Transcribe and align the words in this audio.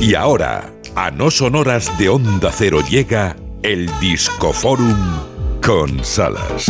Y 0.00 0.14
ahora, 0.14 0.72
a 0.96 1.10
no 1.10 1.30
sonoras 1.30 1.98
de 1.98 2.08
Onda 2.08 2.50
Cero 2.50 2.80
llega 2.88 3.36
el 3.62 3.90
Discoforum 4.00 4.96
con 5.62 6.02
Salas. 6.02 6.66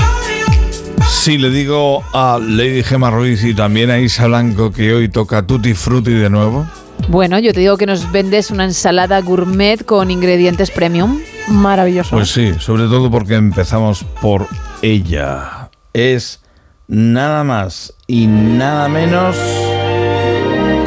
Si 1.08 1.38
le 1.38 1.48
digo 1.50 2.02
a 2.12 2.40
Lady 2.42 2.82
Gemma 2.82 3.08
Ruiz 3.08 3.44
y 3.44 3.54
también 3.54 3.88
a 3.90 4.00
Isa 4.00 4.26
Blanco 4.26 4.72
que 4.72 4.92
hoy 4.92 5.08
toca 5.08 5.46
Tutti 5.46 5.74
Frutti 5.74 6.10
de 6.10 6.28
nuevo. 6.28 6.66
Bueno, 7.06 7.38
yo 7.38 7.52
te 7.52 7.60
digo 7.60 7.76
que 7.76 7.86
nos 7.86 8.10
vendes 8.10 8.50
una 8.50 8.64
ensalada 8.64 9.20
gourmet 9.20 9.84
con 9.84 10.10
ingredientes 10.10 10.72
premium. 10.72 11.20
Maravilloso. 11.46 12.16
Pues 12.16 12.30
sí, 12.30 12.54
sobre 12.58 12.84
todo 12.84 13.12
porque 13.12 13.36
empezamos 13.36 14.04
por 14.20 14.48
ella. 14.82 15.70
Es 15.92 16.40
nada 16.88 17.44
más 17.44 17.94
y 18.08 18.26
nada 18.26 18.88
menos 18.88 19.36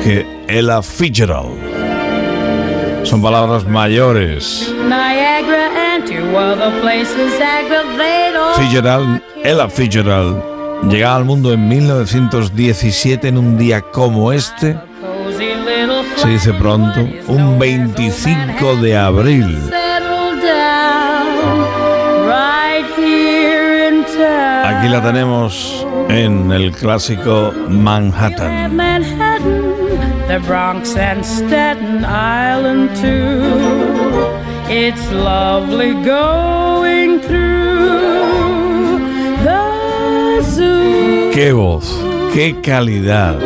que 0.04 0.25
Ella 0.50 0.82
Fitzgerald. 0.82 1.62
Son 3.04 3.22
palabras 3.22 3.66
mayores. 3.66 4.73
Fitzgerald, 8.58 9.22
Ella 9.44 9.70
Fitzgerald, 9.70 10.41
llega 10.90 11.16
al 11.16 11.26
mundo 11.26 11.54
en 11.54 11.68
1917 11.68 13.27
en 13.27 13.38
un 13.38 13.58
día 13.58 13.82
como 13.82 14.32
este. 14.32 14.77
Se 16.16 16.30
dice 16.30 16.54
pronto, 16.54 17.02
un 17.27 17.60
25 17.60 18.76
de 18.77 18.98
abril. 18.98 19.60
Aquí 24.66 24.88
la 24.88 25.02
tenemos 25.02 25.85
en 26.10 26.52
el 26.52 26.72
clásico 26.72 27.54
Manhattan. 27.68 28.76
The 30.34 30.40
Bronx 30.40 30.96
and 30.96 31.23
Staten 31.23 32.04
Island 32.04 32.90
too. 32.96 33.38
It's 34.68 35.12
lovely 35.12 35.94
going 36.04 37.20
through 37.20 38.98
the 39.46 40.41
zoo. 40.41 41.30
Qué 41.35 41.54
voz, 41.54 41.85
qué 42.34 42.60
calidad. 42.63 43.38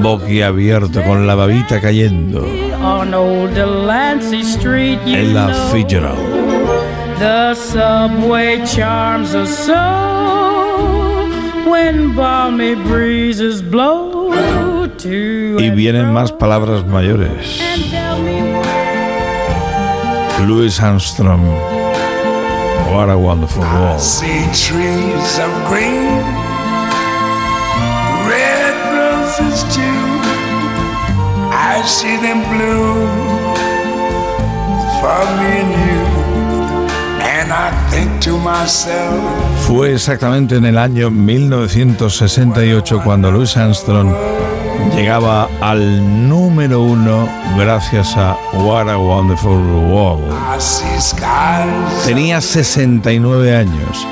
Boquiabierto 0.00 1.02
con 1.02 1.26
la 1.26 1.34
babita 1.34 1.78
cayendo. 1.78 2.42
On 2.82 3.12
old 3.12 3.52
Delancey 3.54 4.42
Street, 4.42 4.98
you 5.04 5.14
Ella 5.14 5.48
know, 5.48 5.70
Fitzgerald. 5.70 7.18
the 7.18 7.54
subway 7.54 8.64
charms 8.64 9.34
us 9.34 9.50
so 9.66 9.74
when 11.70 12.14
balmy 12.16 12.76
breezes 12.76 13.60
blow 13.60 14.17
Y 15.60 15.70
and 15.70 15.76
vienen 15.76 16.12
más 16.12 16.32
palabras 16.32 16.84
mayores. 16.84 17.60
Louis 20.46 20.80
Armstrong. 20.80 21.44
What 22.92 23.10
a 23.10 23.16
wonderful 23.18 23.62
world. 23.62 24.00
See 24.00 24.44
trees 24.52 25.38
of 25.38 25.50
green, 25.68 26.22
red 28.26 28.74
roses 28.96 29.62
too. 29.74 30.00
I 31.52 31.82
see 31.86 32.16
them 32.16 32.42
bloom 32.50 33.08
for 35.00 35.20
me 35.38 35.50
and 35.60 35.72
you. 35.72 36.17
Fue 39.66 39.92
exactamente 39.94 40.56
en 40.56 40.64
el 40.64 40.78
año 40.78 41.10
1968 41.10 43.00
cuando 43.04 43.30
Louis 43.30 43.56
Armstrong 43.56 44.12
llegaba 44.94 45.48
al 45.60 46.28
número 46.28 46.80
uno 46.82 47.28
gracias 47.56 48.16
a 48.16 48.36
What 48.52 48.88
a 48.88 48.96
Wonderful 48.96 49.58
World. 49.90 50.32
Tenía 52.06 52.40
69 52.40 53.56
años 53.56 54.06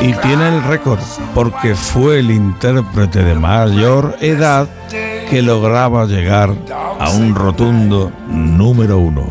y 0.00 0.12
tiene 0.14 0.48
el 0.48 0.62
récord 0.64 1.00
porque 1.34 1.74
fue 1.74 2.20
el 2.20 2.30
intérprete 2.30 3.22
de 3.24 3.34
mayor 3.34 4.16
edad 4.20 4.68
que 5.30 5.42
lograba 5.42 6.06
llegar 6.06 6.54
a 6.98 7.10
un 7.10 7.34
rotundo 7.34 8.12
número 8.28 8.98
uno. 8.98 9.26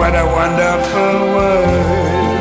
What 0.00 0.14
a 0.16 0.24
wonderful 0.24 1.16
world. 1.34 2.40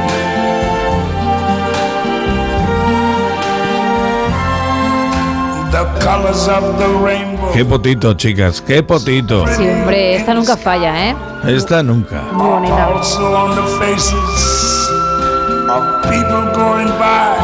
The 5.75 5.84
colors 6.00 6.47
of 6.47 6.64
the 6.80 6.88
rainbow. 7.03 7.52
Qué 7.52 7.66
potito, 7.66 8.14
chicas, 8.14 8.62
qué 8.62 8.81
potito. 8.81 9.46
Sí, 9.47 9.68
hombre, 9.68 10.16
esta 10.16 10.34
nunca 10.34 10.56
falla, 10.56 11.09
¿eh? 11.09 11.16
Esta 11.47 11.84
nunca. 11.84 12.22
Muy 12.31 12.47
bonita. 12.47 12.86
Also 12.86 13.36
on 13.36 13.56
the 13.56 13.68
faces 13.78 14.90
of 15.70 15.84
people 16.03 16.46
going 16.56 16.88
by. 16.97 17.36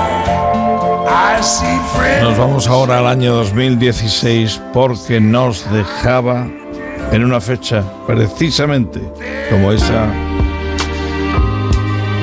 I 1.08 1.42
see 1.42 1.78
friends. 1.94 2.24
Nos 2.24 2.38
vamos 2.38 2.68
ahora 2.68 3.00
al 3.00 3.08
año 3.08 3.36
2016 3.36 4.62
porque 4.74 5.20
nos 5.20 5.70
dejaba 5.72 6.47
en 7.12 7.24
una 7.24 7.40
fecha 7.42 7.84
precisamente 8.06 9.02
como 9.50 9.72
esa 9.72 10.14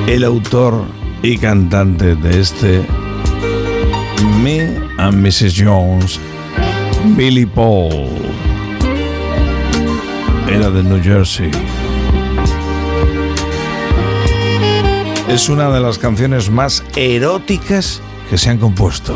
el 0.07 0.23
autor 0.23 0.85
y 1.21 1.37
cantante 1.37 2.15
de 2.15 2.39
este 2.39 2.85
Me 4.41 4.77
and 4.97 5.25
Mrs. 5.25 5.55
Jones, 5.57 6.19
Billy 7.15 7.45
Paul. 7.45 8.09
Era 10.49 10.69
de 10.69 10.83
New 10.83 11.01
Jersey. 11.01 11.49
Es 15.29 15.49
una 15.49 15.69
de 15.71 15.79
las 15.79 15.97
canciones 15.97 16.49
más 16.49 16.83
eróticas 16.95 18.01
que 18.29 18.37
se 18.37 18.49
han 18.49 18.57
compuesto. 18.57 19.15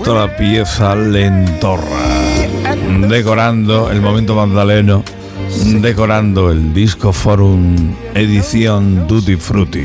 Otra 0.00 0.34
pieza 0.34 0.94
lentorra, 0.94 1.84
decorando 3.06 3.90
el 3.90 4.00
momento 4.00 4.34
magdaleno, 4.34 5.04
decorando 5.82 6.50
el 6.50 6.72
Disco 6.72 7.12
Forum 7.12 7.94
edición 8.14 9.06
Duty 9.06 9.36
Frutti. 9.36 9.84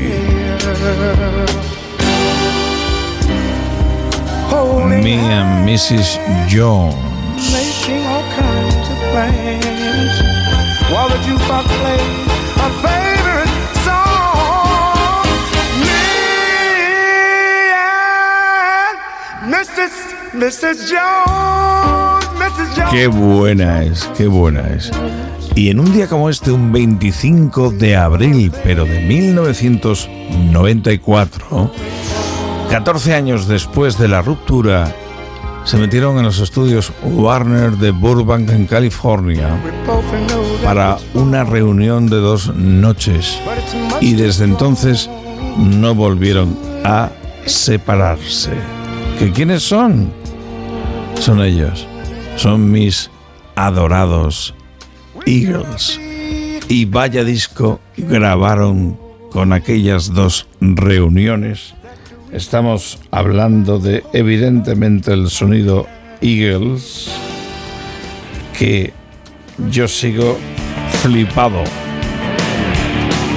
Me 5.02 5.18
and 5.34 5.68
Mrs. 5.68 6.18
Jones. 6.50 6.96
Mrs. 20.36 20.90
Jones, 20.90 22.26
Mrs. 22.36 22.76
Jones. 22.76 22.90
Qué 22.90 23.06
buena 23.06 23.82
es, 23.82 24.04
qué 24.18 24.26
buena 24.26 24.68
es. 24.68 24.90
Y 25.54 25.70
en 25.70 25.80
un 25.80 25.90
día 25.94 26.08
como 26.08 26.28
este, 26.28 26.52
un 26.52 26.72
25 26.72 27.70
de 27.70 27.96
abril, 27.96 28.52
pero 28.62 28.84
de 28.84 29.00
1994, 29.00 31.72
14 32.68 33.14
años 33.14 33.48
después 33.48 33.96
de 33.96 34.08
la 34.08 34.20
ruptura, 34.20 34.94
se 35.64 35.78
metieron 35.78 36.18
en 36.18 36.24
los 36.24 36.40
estudios 36.40 36.92
Warner 37.02 37.78
de 37.78 37.92
Burbank, 37.92 38.50
en 38.50 38.66
California, 38.66 39.58
para 40.62 40.98
una 41.14 41.44
reunión 41.44 42.10
de 42.10 42.16
dos 42.16 42.54
noches. 42.54 43.40
Y 44.02 44.12
desde 44.12 44.44
entonces 44.44 45.08
no 45.56 45.94
volvieron 45.94 46.58
a 46.84 47.08
separarse. 47.46 48.50
¿Que 49.18 49.32
quiénes 49.32 49.62
son? 49.62 50.25
Son 51.18 51.42
ellos. 51.42 51.86
Son 52.36 52.70
mis 52.70 53.10
adorados 53.54 54.54
Eagles. 55.24 56.00
y 56.68 56.84
vaya 56.84 57.24
disco 57.24 57.80
grabaron 57.96 58.98
con 59.30 59.52
aquellas 59.52 60.12
dos 60.12 60.46
reuniones. 60.60 61.74
Estamos 62.32 62.98
hablando 63.10 63.78
de 63.78 64.04
evidentemente 64.12 65.12
el 65.12 65.30
sonido 65.30 65.86
Eagles, 66.20 67.08
que 68.58 68.92
yo 69.70 69.88
sigo 69.88 70.36
flipado. 71.02 71.62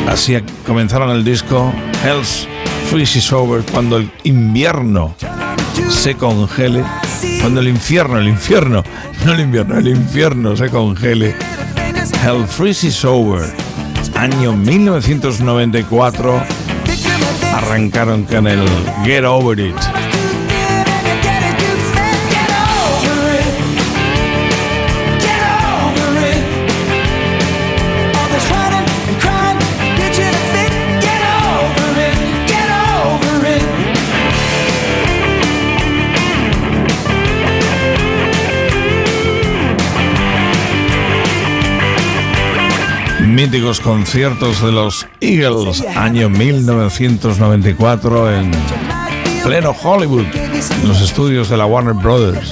Así 0.08 0.38
comenzaron 0.66 1.12
el 1.12 1.24
disco 1.24 1.72
Hell's 2.04 2.48
Freeze 2.90 3.34
Over 3.36 3.64
cuando 3.72 3.98
el 3.98 4.12
invierno 4.24 5.16
se 5.90 6.16
congele, 6.16 6.84
cuando 7.40 7.60
el 7.62 7.68
infierno, 7.68 8.20
el 8.20 8.28
infierno, 8.28 8.84
no 9.26 9.34
el 9.34 9.40
invierno, 9.40 9.78
el 9.78 9.88
infierno 9.88 10.56
se 10.56 10.70
congele. 10.70 11.36
Hell 12.24 12.46
Freeze 12.48 13.08
Over, 13.08 13.54
año 14.16 14.54
1994, 14.54 16.42
arrancaron 17.54 18.24
con 18.24 18.48
el 18.48 18.68
Get 19.06 19.24
Over 19.26 19.60
It. 19.60 20.09
Míticos 43.40 43.80
conciertos 43.80 44.62
de 44.62 44.70
los 44.70 45.08
Eagles, 45.22 45.82
año 45.96 46.30
1994 46.30 48.34
en 48.34 48.52
pleno 49.46 49.74
Hollywood, 49.82 50.26
en 50.36 50.86
los 50.86 51.00
estudios 51.00 51.48
de 51.48 51.56
la 51.56 51.66
Warner 51.66 51.94
Brothers, 51.94 52.52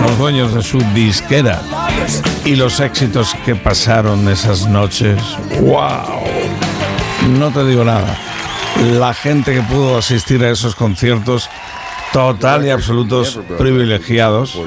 los 0.00 0.16
dueños 0.16 0.54
de 0.54 0.62
su 0.62 0.78
disquera 0.94 1.60
y 2.46 2.56
los 2.56 2.80
éxitos 2.80 3.36
que 3.44 3.56
pasaron 3.56 4.26
esas 4.26 4.66
noches. 4.66 5.22
¡Wow! 5.60 6.22
No 7.38 7.50
te 7.50 7.66
digo 7.66 7.84
nada. 7.84 8.16
La 8.94 9.12
gente 9.12 9.52
que 9.52 9.60
pudo 9.60 9.98
asistir 9.98 10.42
a 10.44 10.50
esos 10.50 10.74
conciertos, 10.74 11.50
total 12.10 12.64
y 12.64 12.70
absolutos 12.70 13.38
privilegiados. 13.58 14.58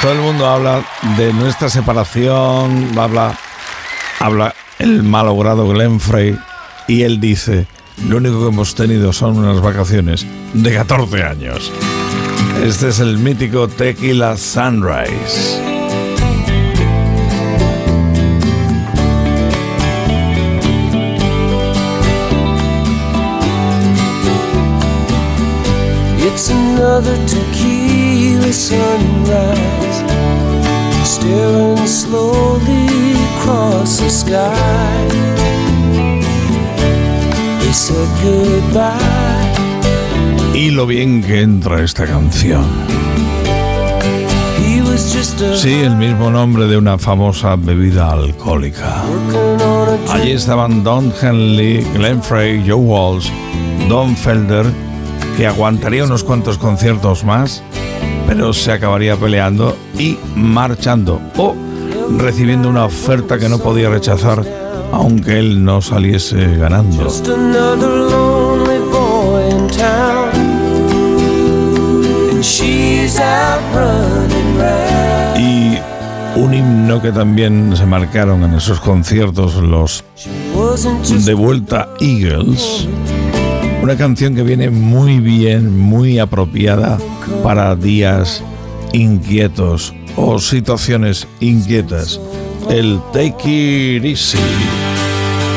Todo 0.00 0.12
el 0.12 0.20
mundo 0.20 0.46
habla 0.46 0.84
de 1.16 1.32
nuestra 1.32 1.68
separación, 1.68 2.96
habla 2.96 3.36
habla 4.20 4.54
el 4.78 5.02
malogrado 5.02 5.68
Glenn 5.68 6.00
Frey 6.00 6.38
y 6.88 7.02
él 7.02 7.20
dice, 7.20 7.66
lo 8.08 8.18
único 8.18 8.40
que 8.40 8.48
hemos 8.48 8.74
tenido 8.74 9.12
son 9.12 9.38
unas 9.38 9.60
vacaciones 9.60 10.26
de 10.52 10.74
14 10.74 11.22
años. 11.22 11.72
Este 12.62 12.88
es 12.88 13.00
el 13.00 13.18
mítico 13.18 13.68
Tequila 13.68 14.36
Sunrise. 14.36 15.60
It's 26.18 26.50
another 26.50 27.16
tequila 27.26 28.52
sunrise, 28.52 30.02
staring 31.02 31.86
slowly 31.86 32.85
across 33.46 33.98
the 33.98 34.10
sky. 34.10 35.08
They 37.60 37.72
said 37.72 38.08
goodbye. 38.22 39.52
Y 40.54 40.70
lo 40.70 40.86
bien 40.86 41.22
que 41.22 41.42
entra 41.42 41.82
esta 41.82 42.06
canción. 42.06 42.64
Sí, 45.54 45.74
el 45.82 45.96
mismo 45.96 46.30
nombre 46.30 46.66
de 46.66 46.78
una 46.78 46.98
famosa 46.98 47.56
bebida 47.56 48.12
alcohólica. 48.12 49.02
Allí 50.10 50.30
estaban 50.32 50.82
Don 50.82 51.12
Henley, 51.20 51.84
Glenn 51.94 52.22
Frey, 52.22 52.64
Joe 52.66 52.76
Walsh, 52.76 53.28
Don 53.88 54.16
Felder, 54.16 54.64
que 55.36 55.46
aguantaría 55.46 56.04
unos 56.04 56.24
cuantos 56.24 56.56
conciertos 56.56 57.24
más, 57.24 57.62
pero 58.26 58.54
se 58.54 58.72
acabaría 58.72 59.16
peleando 59.16 59.76
y 59.98 60.16
marchando. 60.34 61.20
O 61.36 61.54
recibiendo 62.18 62.68
una 62.68 62.84
oferta 62.84 63.38
que 63.38 63.48
no 63.48 63.58
podía 63.58 63.88
rechazar 63.90 64.44
aunque 64.92 65.38
él 65.38 65.64
no 65.64 65.80
saliese 65.80 66.56
ganando. 66.56 67.06
Y 75.38 75.78
un 76.36 76.54
himno 76.54 77.02
que 77.02 77.12
también 77.12 77.76
se 77.76 77.86
marcaron 77.86 78.42
en 78.44 78.54
esos 78.54 78.80
conciertos 78.80 79.56
los 79.56 80.04
de 81.24 81.34
vuelta 81.34 81.88
Eagles. 82.00 82.88
Una 83.82 83.96
canción 83.96 84.34
que 84.34 84.42
viene 84.42 84.70
muy 84.70 85.20
bien, 85.20 85.78
muy 85.78 86.18
apropiada 86.18 86.98
para 87.42 87.74
días 87.76 88.42
inquietos 88.96 89.94
o 90.16 90.38
situaciones 90.38 91.28
inquietas. 91.40 92.20
El 92.70 93.00
take 93.12 93.96
it 93.96 94.04
easy. 94.04 94.38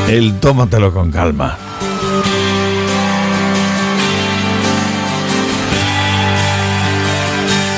El 0.08 0.38
tómatelo 0.40 0.92
con 0.92 1.10
calma. 1.10 1.56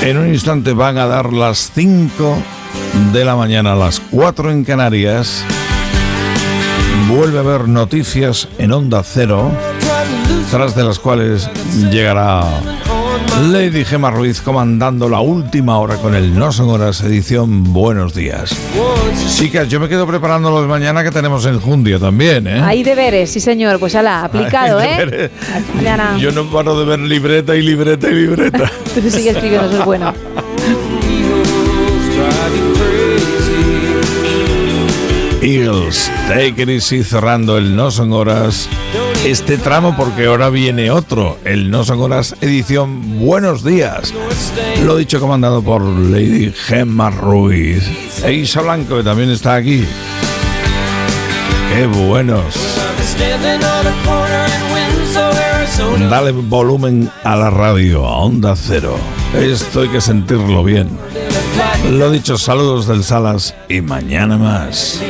En 0.01 0.17
un 0.17 0.27
instante 0.27 0.73
van 0.73 0.97
a 0.97 1.07
dar 1.07 1.31
las 1.31 1.71
5 1.73 2.37
de 3.13 3.23
la 3.23 3.37
mañana, 3.37 3.73
las 3.73 4.01
4 4.11 4.51
en 4.51 4.65
Canarias. 4.65 5.45
Vuelve 7.07 7.37
a 7.37 7.41
haber 7.41 7.69
noticias 7.69 8.49
en 8.57 8.73
Onda 8.73 9.01
Cero, 9.03 9.49
tras 10.51 10.75
de 10.75 10.83
las 10.83 10.99
cuales 10.99 11.49
llegará 11.89 12.43
Lady 13.41 13.83
Gemma 13.83 14.11
Ruiz 14.11 14.41
comandando 14.41 15.09
la 15.09 15.19
última 15.19 15.79
hora 15.79 15.97
con 15.97 16.13
el 16.15 16.37
No 16.37 16.51
Son 16.51 16.69
Horas 16.69 17.01
edición 17.01 17.73
Buenos 17.73 18.13
Días. 18.13 18.55
Chicas, 19.35 19.67
yo 19.67 19.79
me 19.79 19.89
quedo 19.89 20.05
preparando 20.05 20.51
los 20.51 20.67
mañana 20.67 21.03
que 21.03 21.11
tenemos 21.11 21.45
en 21.47 21.59
Jundio 21.59 21.99
también, 21.99 22.47
¿eh? 22.47 22.61
Hay 22.61 22.83
deberes, 22.83 23.31
sí 23.31 23.39
señor, 23.39 23.79
pues 23.79 23.95
ala, 23.95 24.23
aplicado, 24.23 24.79
¿eh? 24.79 25.31
Yo 26.19 26.31
no 26.31 26.45
paro 26.45 26.79
de 26.79 26.85
ver 26.85 26.99
libreta 26.99 27.55
y 27.55 27.63
libreta 27.63 28.07
y 28.09 28.13
libreta. 28.13 28.71
Tú 28.93 29.01
sigues 29.09 29.35
escribiendo, 29.35 29.67
eso 29.67 29.79
es 29.79 29.85
bueno. 29.85 30.13
Eagles, 35.41 36.09
Take 36.27 36.61
It 36.61 36.69
Easy 36.69 37.03
cerrando 37.03 37.57
el 37.57 37.75
No 37.75 37.91
Son 37.91 38.13
Horas 38.13 38.69
este 39.23 39.57
tramo 39.57 39.95
porque 39.95 40.25
ahora 40.25 40.49
viene 40.49 40.91
otro, 40.91 41.37
el 41.45 41.71
No 41.71 41.85
Son 41.85 42.01
Horas 42.01 42.35
edición 42.41 43.19
Buenos 43.19 43.63
Días. 43.63 44.13
Lo 44.83 44.97
dicho 44.97 45.19
comandado 45.19 45.61
por 45.61 45.81
Lady 45.81 46.51
Gemma 46.51 47.09
Ruiz. 47.09 47.83
E 48.23 48.33
Isa 48.33 48.61
Blanco 48.61 48.97
que 48.97 49.03
también 49.03 49.29
está 49.29 49.55
aquí. 49.55 49.85
¡Qué 51.73 51.85
buenos! 51.85 52.43
Dale 56.09 56.31
volumen 56.31 57.09
a 57.23 57.35
la 57.35 57.49
radio, 57.49 58.05
a 58.05 58.17
Onda 58.17 58.55
Cero. 58.55 58.97
Esto 59.33 59.81
hay 59.81 59.89
que 59.89 60.01
sentirlo 60.01 60.63
bien. 60.63 60.89
Lo 61.91 62.11
dicho, 62.11 62.37
saludos 62.37 62.87
del 62.87 63.03
Salas 63.03 63.55
y 63.69 63.81
mañana 63.81 64.37
más. 64.37 65.01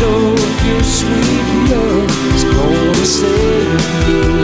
Know 0.00 0.34
if 0.36 0.66
your 0.66 0.82
sweet 0.84 1.70
love 1.70 2.34
is 2.34 2.44
gonna 2.44 3.04
save 3.04 4.32
me. 4.32 4.37